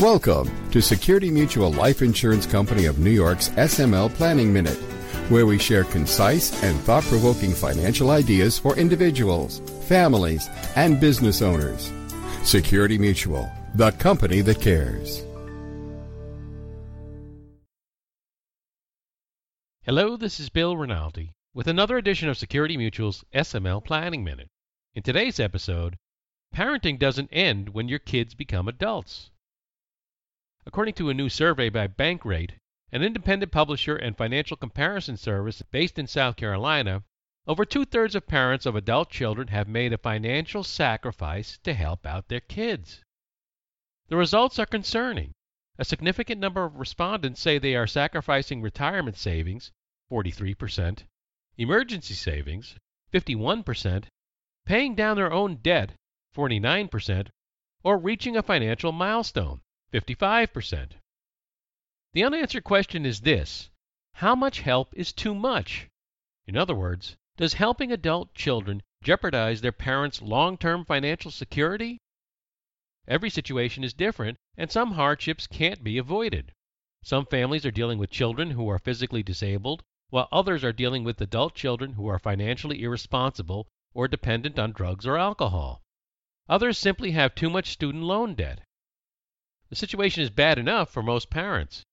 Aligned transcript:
Welcome 0.00 0.70
to 0.70 0.80
Security 0.80 1.30
Mutual 1.30 1.70
Life 1.72 2.00
Insurance 2.00 2.46
Company 2.46 2.86
of 2.86 2.98
New 2.98 3.10
York's 3.10 3.50
SML 3.50 4.08
Planning 4.14 4.50
Minute, 4.50 4.78
where 5.28 5.44
we 5.44 5.58
share 5.58 5.84
concise 5.84 6.50
and 6.62 6.80
thought 6.80 7.04
provoking 7.04 7.52
financial 7.52 8.10
ideas 8.10 8.58
for 8.58 8.78
individuals, 8.78 9.60
families, 9.82 10.48
and 10.74 10.98
business 10.98 11.42
owners. 11.42 11.92
Security 12.44 12.96
Mutual, 12.96 13.52
the 13.74 13.90
company 13.90 14.40
that 14.40 14.58
cares. 14.58 15.22
Hello, 19.82 20.16
this 20.16 20.40
is 20.40 20.48
Bill 20.48 20.78
Rinaldi 20.78 21.34
with 21.52 21.66
another 21.66 21.98
edition 21.98 22.30
of 22.30 22.38
Security 22.38 22.78
Mutual's 22.78 23.22
SML 23.34 23.84
Planning 23.84 24.24
Minute. 24.24 24.48
In 24.94 25.02
today's 25.02 25.38
episode, 25.38 25.98
parenting 26.56 26.98
doesn't 26.98 27.28
end 27.30 27.74
when 27.74 27.86
your 27.90 27.98
kids 27.98 28.32
become 28.34 28.66
adults. 28.66 29.30
According 30.72 30.94
to 30.94 31.10
a 31.10 31.14
new 31.14 31.28
survey 31.28 31.68
by 31.68 31.88
Bankrate, 31.88 32.52
an 32.92 33.02
independent 33.02 33.50
publisher 33.50 33.96
and 33.96 34.16
financial 34.16 34.56
comparison 34.56 35.16
service 35.16 35.62
based 35.62 35.98
in 35.98 36.06
South 36.06 36.36
Carolina, 36.36 37.02
over 37.48 37.64
two 37.64 37.84
thirds 37.84 38.14
of 38.14 38.28
parents 38.28 38.66
of 38.66 38.76
adult 38.76 39.10
children 39.10 39.48
have 39.48 39.66
made 39.66 39.92
a 39.92 39.98
financial 39.98 40.62
sacrifice 40.62 41.58
to 41.64 41.74
help 41.74 42.06
out 42.06 42.28
their 42.28 42.38
kids. 42.38 43.02
The 44.06 44.16
results 44.16 44.60
are 44.60 44.64
concerning. 44.64 45.32
A 45.76 45.84
significant 45.84 46.40
number 46.40 46.62
of 46.62 46.76
respondents 46.76 47.40
say 47.40 47.58
they 47.58 47.74
are 47.74 47.88
sacrificing 47.88 48.62
retirement 48.62 49.16
savings, 49.16 49.72
43%, 50.08 51.02
emergency 51.58 52.14
savings, 52.14 52.76
51%, 53.12 54.04
paying 54.66 54.94
down 54.94 55.16
their 55.16 55.32
own 55.32 55.56
debt, 55.56 55.96
49%, 56.32 57.26
or 57.82 57.98
reaching 57.98 58.36
a 58.36 58.42
financial 58.44 58.92
milestone, 58.92 59.62
55%. 59.92 60.92
The 62.12 62.22
unanswered 62.22 62.62
question 62.62 63.04
is 63.04 63.22
this 63.22 63.70
How 64.14 64.36
much 64.36 64.60
help 64.60 64.94
is 64.94 65.12
too 65.12 65.34
much? 65.34 65.88
In 66.46 66.56
other 66.56 66.74
words, 66.74 67.16
does 67.36 67.54
helping 67.54 67.90
adult 67.90 68.32
children 68.34 68.82
jeopardize 69.02 69.60
their 69.60 69.72
parents' 69.72 70.22
long 70.22 70.58
term 70.58 70.84
financial 70.84 71.30
security? 71.30 71.98
Every 73.08 73.30
situation 73.30 73.82
is 73.82 73.92
different, 73.92 74.36
and 74.56 74.70
some 74.70 74.92
hardships 74.92 75.46
can't 75.46 75.82
be 75.82 75.98
avoided. 75.98 76.52
Some 77.02 77.26
families 77.26 77.66
are 77.66 77.70
dealing 77.70 77.98
with 77.98 78.10
children 78.10 78.52
who 78.52 78.68
are 78.68 78.78
physically 78.78 79.22
disabled, 79.24 79.82
while 80.10 80.28
others 80.30 80.62
are 80.62 80.72
dealing 80.72 81.02
with 81.02 81.20
adult 81.20 81.54
children 81.54 81.94
who 81.94 82.06
are 82.06 82.18
financially 82.18 82.82
irresponsible 82.82 83.66
or 83.94 84.06
dependent 84.06 84.58
on 84.58 84.70
drugs 84.70 85.06
or 85.06 85.16
alcohol. 85.16 85.82
Others 86.48 86.78
simply 86.78 87.10
have 87.12 87.34
too 87.34 87.50
much 87.50 87.70
student 87.70 88.04
loan 88.04 88.34
debt. 88.34 88.60
The 89.70 89.76
situation 89.76 90.24
is 90.24 90.30
bad 90.30 90.58
enough 90.58 90.90
for 90.90 91.00
most 91.00 91.30
parents. 91.30 91.84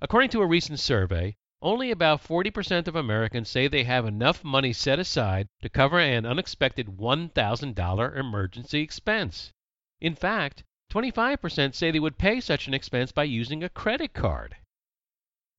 According 0.00 0.30
to 0.30 0.40
a 0.40 0.46
recent 0.46 0.80
survey, 0.80 1.36
only 1.60 1.90
about 1.90 2.24
40% 2.24 2.88
of 2.88 2.96
Americans 2.96 3.50
say 3.50 3.68
they 3.68 3.84
have 3.84 4.06
enough 4.06 4.42
money 4.42 4.72
set 4.72 4.98
aside 4.98 5.46
to 5.60 5.68
cover 5.68 6.00
an 6.00 6.24
unexpected 6.24 6.96
$1,000 6.96 8.16
emergency 8.16 8.80
expense. 8.80 9.52
In 10.00 10.14
fact, 10.14 10.64
25% 10.90 11.74
say 11.74 11.90
they 11.90 12.00
would 12.00 12.16
pay 12.16 12.40
such 12.40 12.68
an 12.68 12.72
expense 12.74 13.12
by 13.12 13.24
using 13.24 13.62
a 13.62 13.68
credit 13.68 14.14
card. 14.14 14.56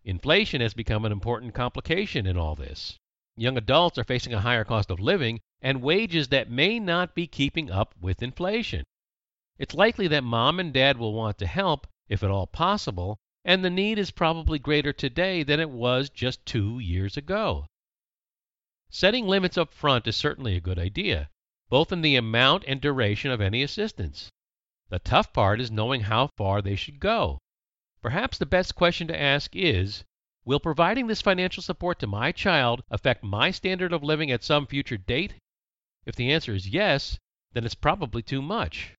Inflation 0.03 0.61
has 0.61 0.73
become 0.73 1.05
an 1.05 1.11
important 1.11 1.53
complication 1.53 2.25
in 2.25 2.37
all 2.37 2.55
this. 2.55 2.97
Young 3.35 3.55
adults 3.55 3.99
are 3.99 4.03
facing 4.03 4.33
a 4.33 4.41
higher 4.41 4.63
cost 4.63 4.89
of 4.89 4.99
living 4.99 5.41
and 5.61 5.83
wages 5.83 6.29
that 6.29 6.49
may 6.49 6.79
not 6.79 7.13
be 7.13 7.27
keeping 7.27 7.69
up 7.69 7.93
with 8.01 8.23
inflation. 8.23 8.83
It's 9.59 9.73
likely 9.73 10.07
that 10.09 10.23
mom 10.23 10.59
and 10.59 10.71
dad 10.71 10.97
will 10.97 11.13
want 11.13 11.39
to 11.39 11.47
help, 11.47 11.87
if 12.07 12.21
at 12.21 12.29
all 12.29 12.45
possible, 12.45 13.17
and 13.43 13.65
the 13.65 13.69
need 13.69 13.97
is 13.97 14.11
probably 14.11 14.59
greater 14.59 14.93
today 14.93 15.41
than 15.41 15.59
it 15.59 15.69
was 15.69 16.09
just 16.09 16.45
two 16.45 16.79
years 16.79 17.17
ago. 17.17 17.65
Setting 18.89 19.25
limits 19.25 19.57
up 19.57 19.73
front 19.73 20.05
is 20.05 20.15
certainly 20.15 20.55
a 20.55 20.61
good 20.61 20.77
idea, 20.77 21.29
both 21.69 21.91
in 21.91 22.01
the 22.01 22.15
amount 22.15 22.65
and 22.67 22.79
duration 22.79 23.31
of 23.31 23.41
any 23.41 23.63
assistance. 23.63 24.29
The 24.89 24.99
tough 24.99 25.33
part 25.33 25.59
is 25.59 25.71
knowing 25.71 26.01
how 26.01 26.27
far 26.27 26.61
they 26.61 26.75
should 26.75 26.99
go. 26.99 27.39
Perhaps 28.01 28.37
the 28.37 28.45
best 28.45 28.75
question 28.75 29.07
to 29.07 29.19
ask 29.19 29.55
is 29.55 30.03
Will 30.45 30.59
providing 30.59 31.07
this 31.07 31.21
financial 31.21 31.63
support 31.63 31.99
to 31.99 32.07
my 32.07 32.31
child 32.31 32.83
affect 32.89 33.23
my 33.23 33.51
standard 33.51 33.91
of 33.91 34.03
living 34.03 34.31
at 34.31 34.43
some 34.43 34.67
future 34.67 34.97
date? 34.97 35.33
If 36.05 36.15
the 36.15 36.31
answer 36.31 36.53
is 36.53 36.69
yes, 36.69 37.17
then 37.53 37.65
it's 37.65 37.75
probably 37.75 38.21
too 38.21 38.41
much. 38.41 38.93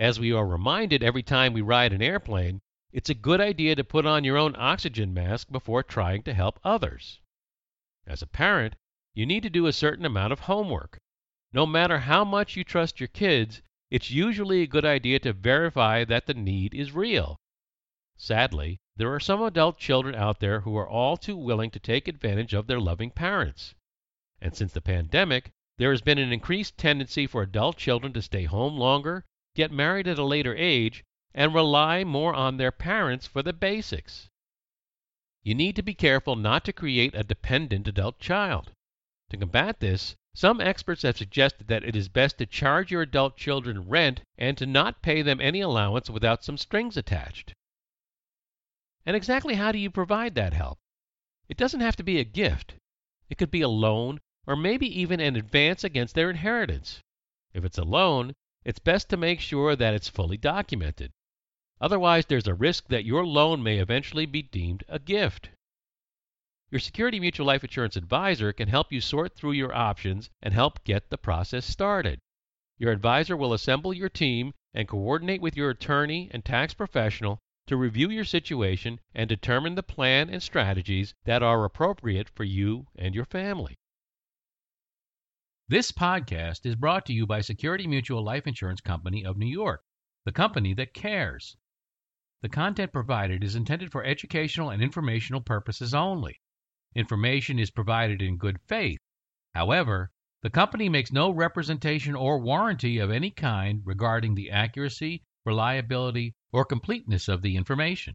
As 0.00 0.20
we 0.20 0.32
are 0.32 0.46
reminded 0.46 1.02
every 1.02 1.24
time 1.24 1.52
we 1.52 1.60
ride 1.60 1.92
an 1.92 2.02
airplane, 2.02 2.60
it's 2.92 3.10
a 3.10 3.14
good 3.14 3.40
idea 3.40 3.74
to 3.74 3.82
put 3.82 4.06
on 4.06 4.22
your 4.22 4.36
own 4.36 4.54
oxygen 4.54 5.12
mask 5.12 5.50
before 5.50 5.82
trying 5.82 6.22
to 6.22 6.34
help 6.34 6.60
others. 6.62 7.20
As 8.06 8.22
a 8.22 8.28
parent, 8.28 8.76
you 9.12 9.26
need 9.26 9.42
to 9.42 9.50
do 9.50 9.66
a 9.66 9.72
certain 9.72 10.04
amount 10.04 10.32
of 10.32 10.38
homework. 10.38 11.00
No 11.52 11.66
matter 11.66 11.98
how 11.98 12.24
much 12.24 12.54
you 12.54 12.62
trust 12.62 13.00
your 13.00 13.08
kids, 13.08 13.60
it's 13.90 14.08
usually 14.08 14.62
a 14.62 14.68
good 14.68 14.84
idea 14.84 15.18
to 15.18 15.32
verify 15.32 16.04
that 16.04 16.26
the 16.26 16.34
need 16.34 16.74
is 16.74 16.92
real. 16.92 17.36
Sadly, 18.16 18.78
there 18.94 19.12
are 19.12 19.18
some 19.18 19.42
adult 19.42 19.78
children 19.78 20.14
out 20.14 20.38
there 20.38 20.60
who 20.60 20.76
are 20.76 20.88
all 20.88 21.16
too 21.16 21.36
willing 21.36 21.72
to 21.72 21.80
take 21.80 22.06
advantage 22.06 22.54
of 22.54 22.68
their 22.68 22.78
loving 22.78 23.10
parents. 23.10 23.74
And 24.40 24.54
since 24.54 24.72
the 24.72 24.80
pandemic, 24.80 25.50
there 25.76 25.90
has 25.90 26.02
been 26.02 26.18
an 26.18 26.32
increased 26.32 26.78
tendency 26.78 27.26
for 27.26 27.42
adult 27.42 27.76
children 27.76 28.12
to 28.12 28.22
stay 28.22 28.44
home 28.44 28.76
longer 28.76 29.24
get 29.58 29.72
married 29.72 30.06
at 30.06 30.20
a 30.20 30.24
later 30.24 30.54
age, 30.54 31.04
and 31.34 31.52
rely 31.52 32.04
more 32.04 32.32
on 32.32 32.58
their 32.58 32.70
parents 32.70 33.26
for 33.26 33.42
the 33.42 33.52
basics. 33.52 34.30
You 35.42 35.56
need 35.56 35.74
to 35.74 35.82
be 35.82 35.94
careful 35.94 36.36
not 36.36 36.64
to 36.66 36.72
create 36.72 37.12
a 37.12 37.24
dependent 37.24 37.88
adult 37.88 38.20
child. 38.20 38.70
To 39.30 39.36
combat 39.36 39.80
this, 39.80 40.14
some 40.32 40.60
experts 40.60 41.02
have 41.02 41.18
suggested 41.18 41.66
that 41.66 41.82
it 41.82 41.96
is 41.96 42.08
best 42.08 42.38
to 42.38 42.46
charge 42.46 42.92
your 42.92 43.02
adult 43.02 43.36
children 43.36 43.88
rent 43.88 44.20
and 44.36 44.56
to 44.58 44.64
not 44.64 45.02
pay 45.02 45.22
them 45.22 45.40
any 45.40 45.60
allowance 45.60 46.08
without 46.08 46.44
some 46.44 46.56
strings 46.56 46.96
attached. 46.96 47.52
And 49.04 49.16
exactly 49.16 49.56
how 49.56 49.72
do 49.72 49.78
you 49.78 49.90
provide 49.90 50.36
that 50.36 50.52
help? 50.52 50.78
It 51.48 51.56
doesn't 51.56 51.80
have 51.80 51.96
to 51.96 52.04
be 52.04 52.20
a 52.20 52.24
gift. 52.24 52.74
It 53.28 53.38
could 53.38 53.50
be 53.50 53.62
a 53.62 53.68
loan 53.68 54.20
or 54.46 54.54
maybe 54.54 54.86
even 55.00 55.18
an 55.18 55.34
advance 55.34 55.82
against 55.82 56.14
their 56.14 56.30
inheritance. 56.30 57.00
If 57.52 57.64
it's 57.64 57.78
a 57.78 57.82
loan, 57.82 58.36
it's 58.68 58.78
best 58.80 59.08
to 59.08 59.16
make 59.16 59.40
sure 59.40 59.74
that 59.74 59.94
it's 59.94 60.10
fully 60.10 60.36
documented. 60.36 61.10
Otherwise, 61.80 62.26
there's 62.26 62.46
a 62.46 62.52
risk 62.52 62.88
that 62.88 63.06
your 63.06 63.24
loan 63.24 63.62
may 63.62 63.78
eventually 63.78 64.26
be 64.26 64.42
deemed 64.42 64.84
a 64.90 64.98
gift. 64.98 65.48
Your 66.70 66.78
Security 66.78 67.18
Mutual 67.18 67.46
Life 67.46 67.64
Insurance 67.64 67.96
advisor 67.96 68.52
can 68.52 68.68
help 68.68 68.92
you 68.92 69.00
sort 69.00 69.34
through 69.34 69.52
your 69.52 69.74
options 69.74 70.28
and 70.42 70.52
help 70.52 70.84
get 70.84 71.08
the 71.08 71.16
process 71.16 71.64
started. 71.64 72.20
Your 72.76 72.92
advisor 72.92 73.38
will 73.38 73.54
assemble 73.54 73.94
your 73.94 74.10
team 74.10 74.52
and 74.74 74.86
coordinate 74.86 75.40
with 75.40 75.56
your 75.56 75.70
attorney 75.70 76.28
and 76.30 76.44
tax 76.44 76.74
professional 76.74 77.38
to 77.68 77.76
review 77.78 78.10
your 78.10 78.26
situation 78.26 79.00
and 79.14 79.30
determine 79.30 79.76
the 79.76 79.82
plan 79.82 80.28
and 80.28 80.42
strategies 80.42 81.14
that 81.24 81.42
are 81.42 81.64
appropriate 81.64 82.28
for 82.28 82.44
you 82.44 82.86
and 82.96 83.14
your 83.14 83.24
family. 83.24 83.76
This 85.70 85.92
podcast 85.92 86.64
is 86.64 86.76
brought 86.76 87.04
to 87.04 87.12
you 87.12 87.26
by 87.26 87.42
Security 87.42 87.86
Mutual 87.86 88.24
Life 88.24 88.46
Insurance 88.46 88.80
Company 88.80 89.22
of 89.22 89.36
New 89.36 89.44
York, 89.44 89.82
the 90.24 90.32
company 90.32 90.72
that 90.72 90.94
cares. 90.94 91.58
The 92.40 92.48
content 92.48 92.90
provided 92.90 93.44
is 93.44 93.54
intended 93.54 93.92
for 93.92 94.02
educational 94.02 94.70
and 94.70 94.82
informational 94.82 95.42
purposes 95.42 95.92
only. 95.92 96.40
Information 96.94 97.58
is 97.58 97.70
provided 97.70 98.22
in 98.22 98.38
good 98.38 98.62
faith. 98.62 98.98
However, 99.54 100.10
the 100.40 100.48
company 100.48 100.88
makes 100.88 101.12
no 101.12 101.28
representation 101.28 102.14
or 102.14 102.38
warranty 102.40 102.96
of 102.96 103.10
any 103.10 103.30
kind 103.30 103.82
regarding 103.84 104.36
the 104.36 104.50
accuracy, 104.50 105.22
reliability, 105.44 106.34
or 106.50 106.64
completeness 106.64 107.28
of 107.28 107.42
the 107.42 107.56
information. 107.56 108.14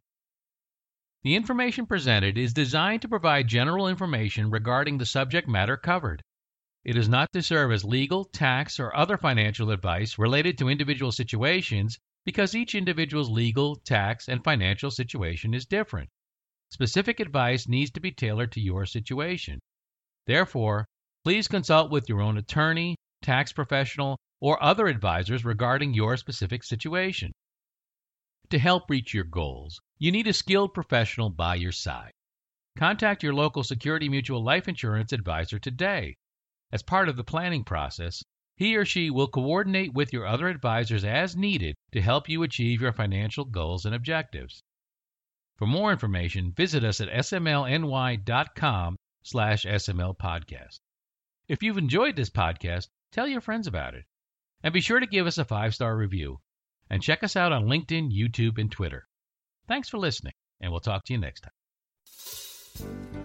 The 1.22 1.36
information 1.36 1.86
presented 1.86 2.36
is 2.36 2.52
designed 2.52 3.02
to 3.02 3.08
provide 3.08 3.46
general 3.46 3.86
information 3.86 4.50
regarding 4.50 4.98
the 4.98 5.06
subject 5.06 5.46
matter 5.46 5.76
covered. 5.76 6.24
It 6.84 6.98
is 6.98 7.08
not 7.08 7.32
to 7.32 7.40
serve 7.40 7.72
as 7.72 7.82
legal, 7.82 8.26
tax, 8.26 8.78
or 8.78 8.94
other 8.94 9.16
financial 9.16 9.70
advice 9.70 10.18
related 10.18 10.58
to 10.58 10.68
individual 10.68 11.12
situations 11.12 11.98
because 12.26 12.54
each 12.54 12.74
individual's 12.74 13.30
legal, 13.30 13.76
tax, 13.76 14.28
and 14.28 14.44
financial 14.44 14.90
situation 14.90 15.54
is 15.54 15.64
different. 15.64 16.10
Specific 16.68 17.20
advice 17.20 17.66
needs 17.66 17.90
to 17.92 18.00
be 18.00 18.12
tailored 18.12 18.52
to 18.52 18.60
your 18.60 18.84
situation. 18.84 19.60
Therefore, 20.26 20.86
please 21.24 21.48
consult 21.48 21.90
with 21.90 22.06
your 22.06 22.20
own 22.20 22.36
attorney, 22.36 22.96
tax 23.22 23.50
professional, 23.50 24.18
or 24.40 24.62
other 24.62 24.86
advisors 24.86 25.42
regarding 25.42 25.94
your 25.94 26.18
specific 26.18 26.62
situation. 26.62 27.32
To 28.50 28.58
help 28.58 28.90
reach 28.90 29.14
your 29.14 29.24
goals, 29.24 29.80
you 29.96 30.12
need 30.12 30.26
a 30.26 30.34
skilled 30.34 30.74
professional 30.74 31.30
by 31.30 31.54
your 31.54 31.72
side. 31.72 32.12
Contact 32.76 33.22
your 33.22 33.32
local 33.32 33.64
Security 33.64 34.10
Mutual 34.10 34.44
Life 34.44 34.68
Insurance 34.68 35.14
advisor 35.14 35.58
today 35.58 36.14
as 36.74 36.82
part 36.82 37.08
of 37.08 37.16
the 37.16 37.22
planning 37.22 37.62
process, 37.62 38.24
He 38.56 38.76
or 38.76 38.84
she 38.84 39.08
will 39.08 39.28
coordinate 39.28 39.94
with 39.94 40.12
your 40.12 40.26
other 40.26 40.48
advisors 40.48 41.04
as 41.04 41.36
needed 41.36 41.76
to 41.92 42.02
help 42.02 42.28
you 42.28 42.42
achieve 42.42 42.80
your 42.80 42.92
financial 42.92 43.44
goals 43.44 43.84
and 43.84 43.94
objectives. 43.94 44.60
For 45.56 45.66
more 45.66 45.92
information, 45.92 46.52
visit 46.52 46.82
us 46.82 47.00
at 47.00 47.08
smlny.com 47.08 48.96
slash 49.22 49.64
smlpodcast. 49.64 50.80
If 51.46 51.62
you've 51.62 51.78
enjoyed 51.78 52.16
this 52.16 52.30
podcast, 52.30 52.88
tell 53.12 53.28
your 53.28 53.40
friends 53.40 53.68
about 53.68 53.94
it. 53.94 54.04
And 54.64 54.74
be 54.74 54.80
sure 54.80 54.98
to 54.98 55.06
give 55.06 55.28
us 55.28 55.38
a 55.38 55.44
five-star 55.44 55.96
review. 55.96 56.40
And 56.90 57.00
check 57.02 57.22
us 57.22 57.36
out 57.36 57.52
on 57.52 57.66
LinkedIn, 57.66 58.10
YouTube, 58.10 58.58
and 58.58 58.70
Twitter. 58.70 59.06
Thanks 59.68 59.88
for 59.88 59.98
listening, 59.98 60.34
and 60.60 60.72
we'll 60.72 60.80
talk 60.80 61.04
to 61.04 61.12
you 61.12 61.20
next 61.20 61.42
time. 61.42 63.24